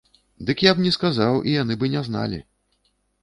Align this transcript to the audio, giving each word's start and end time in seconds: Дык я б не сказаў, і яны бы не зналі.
Дык 0.49 0.63
я 0.69 0.73
б 0.77 0.85
не 0.85 0.93
сказаў, 0.95 1.37
і 1.51 1.53
яны 1.63 1.77
бы 1.83 1.91
не 1.97 2.01
зналі. 2.09 2.39